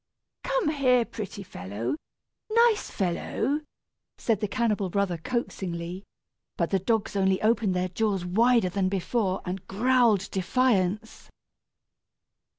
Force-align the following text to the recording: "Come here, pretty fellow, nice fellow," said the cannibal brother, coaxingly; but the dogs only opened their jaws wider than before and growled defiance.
"Come 0.43 0.69
here, 0.69 1.05
pretty 1.05 1.43
fellow, 1.43 1.95
nice 2.51 2.89
fellow," 2.89 3.61
said 4.17 4.39
the 4.39 4.47
cannibal 4.47 4.89
brother, 4.89 5.19
coaxingly; 5.19 6.01
but 6.57 6.71
the 6.71 6.79
dogs 6.79 7.15
only 7.15 7.39
opened 7.43 7.75
their 7.75 7.89
jaws 7.89 8.25
wider 8.25 8.69
than 8.69 8.89
before 8.89 9.43
and 9.45 9.67
growled 9.67 10.31
defiance. 10.31 11.29